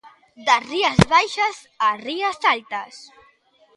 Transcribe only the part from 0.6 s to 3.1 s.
Rías Baixas ás Rías Altas.